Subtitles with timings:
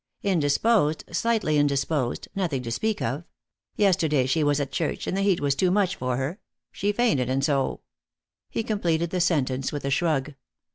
[0.23, 3.23] "Indisposed slightly indisposed nothing to speak of.
[3.75, 6.39] Yesterday she was at church, and the heat was too much for her.
[6.71, 7.81] She fainted, and so"
[8.49, 10.33] He completed the sentence with a shrug.